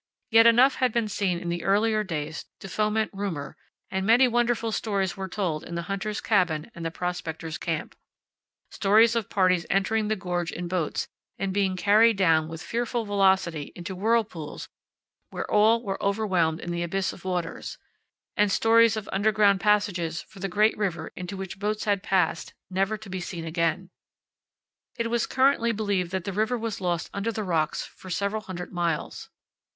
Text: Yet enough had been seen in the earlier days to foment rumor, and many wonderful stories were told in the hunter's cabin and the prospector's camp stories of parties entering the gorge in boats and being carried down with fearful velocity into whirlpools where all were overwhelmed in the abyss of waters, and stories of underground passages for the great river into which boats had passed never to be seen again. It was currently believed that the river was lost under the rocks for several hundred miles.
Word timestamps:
Yet 0.31 0.47
enough 0.47 0.77
had 0.77 0.91
been 0.91 1.07
seen 1.07 1.37
in 1.37 1.49
the 1.49 1.63
earlier 1.63 2.03
days 2.03 2.45
to 2.59 2.67
foment 2.67 3.11
rumor, 3.13 3.55
and 3.91 4.03
many 4.03 4.27
wonderful 4.27 4.71
stories 4.71 5.15
were 5.15 5.27
told 5.27 5.63
in 5.63 5.75
the 5.75 5.83
hunter's 5.83 6.19
cabin 6.21 6.71
and 6.73 6.83
the 6.83 6.89
prospector's 6.89 7.59
camp 7.59 7.95
stories 8.71 9.15
of 9.15 9.29
parties 9.29 9.63
entering 9.69 10.07
the 10.07 10.15
gorge 10.15 10.51
in 10.51 10.67
boats 10.67 11.07
and 11.37 11.53
being 11.53 11.75
carried 11.75 12.17
down 12.17 12.47
with 12.47 12.63
fearful 12.63 13.05
velocity 13.05 13.71
into 13.75 13.95
whirlpools 13.95 14.69
where 15.29 15.45
all 15.51 15.83
were 15.83 16.01
overwhelmed 16.03 16.59
in 16.59 16.71
the 16.71 16.81
abyss 16.81 17.13
of 17.13 17.23
waters, 17.23 17.77
and 18.35 18.51
stories 18.51 18.97
of 18.97 19.07
underground 19.13 19.59
passages 19.61 20.23
for 20.23 20.39
the 20.39 20.49
great 20.49 20.75
river 20.79 21.13
into 21.15 21.37
which 21.37 21.59
boats 21.59 21.83
had 21.83 22.01
passed 22.01 22.55
never 22.71 22.97
to 22.97 23.07
be 23.07 23.19
seen 23.19 23.45
again. 23.45 23.91
It 24.97 25.11
was 25.11 25.27
currently 25.27 25.71
believed 25.71 26.09
that 26.09 26.23
the 26.23 26.33
river 26.33 26.57
was 26.57 26.81
lost 26.81 27.07
under 27.13 27.31
the 27.31 27.43
rocks 27.43 27.85
for 27.85 28.09
several 28.09 28.41
hundred 28.41 28.73
miles. 28.73 29.29